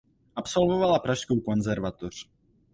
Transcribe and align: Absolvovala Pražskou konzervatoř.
Absolvovala 0.35 0.99
Pražskou 0.99 1.39
konzervatoř. 1.41 2.29